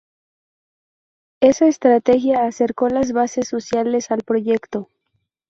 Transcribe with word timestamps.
Esa 1.41 1.67
estrategia 1.67 2.47
acercó 2.47 2.87
las 2.89 3.11
bases 3.11 3.47
sociales 3.47 4.09
al 4.09 4.21
Proyecto. 4.23 4.89